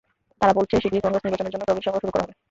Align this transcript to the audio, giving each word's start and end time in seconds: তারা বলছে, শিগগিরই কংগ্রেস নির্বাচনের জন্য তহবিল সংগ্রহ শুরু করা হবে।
তারা 0.39 0.53
বলছে, 0.57 0.75
শিগগিরই 0.83 1.03
কংগ্রেস 1.05 1.23
নির্বাচনের 1.25 1.53
জন্য 1.53 1.63
তহবিল 1.67 1.83
সংগ্রহ 1.85 2.01
শুরু 2.03 2.13
করা 2.13 2.23
হবে। 2.25 2.33